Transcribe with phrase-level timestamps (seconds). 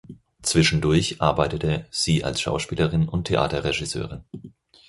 [0.41, 4.23] Zwischendurch arbeitete sie als Schauspielerin und Theaterregisseurin.